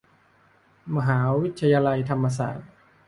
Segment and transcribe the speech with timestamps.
[0.95, 2.69] มหาวิทยาลัยธรรมศาสตร์